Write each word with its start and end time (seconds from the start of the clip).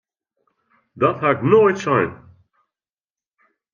Dat 0.99 1.17
ha 1.21 1.29
ik 1.35 1.41
noait 1.49 1.79
sein! 1.83 2.11